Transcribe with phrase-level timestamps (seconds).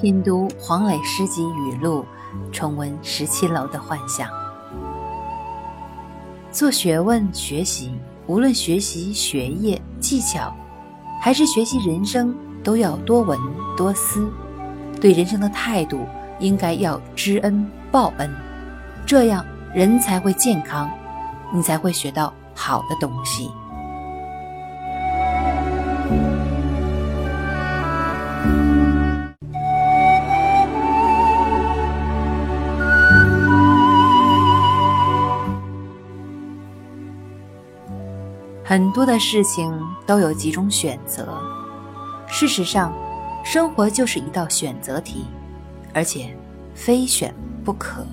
[0.00, 2.04] 品读黄磊诗集语录，
[2.52, 4.28] 重温十七楼的幻想。
[6.50, 10.54] 做学问学习，无论学习学业技巧，
[11.18, 13.38] 还是学习人生，都要多闻
[13.74, 14.28] 多思。
[15.00, 16.00] 对人生的态度，
[16.40, 18.30] 应该要知恩报恩，
[19.06, 19.42] 这样
[19.74, 20.90] 人才会健康，
[21.54, 23.50] 你才会学到好的东西。
[38.68, 39.72] 很多的事情
[40.04, 41.40] 都有几种选择。
[42.26, 42.92] 事实上
[43.44, 45.24] 生活就是一道选择题
[45.94, 46.36] 而且
[46.74, 47.32] 非选
[47.64, 48.04] 不可。